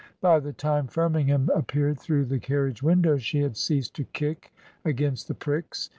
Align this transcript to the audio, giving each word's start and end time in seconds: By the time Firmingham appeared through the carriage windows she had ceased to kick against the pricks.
By 0.19 0.39
the 0.39 0.51
time 0.51 0.87
Firmingham 0.87 1.49
appeared 1.53 1.99
through 1.99 2.25
the 2.25 2.39
carriage 2.39 2.81
windows 2.81 3.21
she 3.21 3.41
had 3.41 3.55
ceased 3.55 3.93
to 3.97 4.03
kick 4.05 4.51
against 4.83 5.27
the 5.27 5.35
pricks. 5.35 5.89